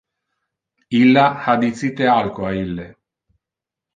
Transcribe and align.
Illa 1.01 1.25
ha 1.43 1.55
dicite 1.65 2.09
alco 2.13 2.47
a 2.49 2.53
ille. 2.63 2.87